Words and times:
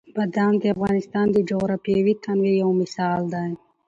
بادام 0.17 0.53
د 0.61 0.63
افغانستان 0.75 1.27
د 1.31 1.37
جغرافیوي 1.49 2.13
تنوع 2.23 2.53
یو 2.61 2.69
مثال 2.81 3.21
دی. 3.33 3.51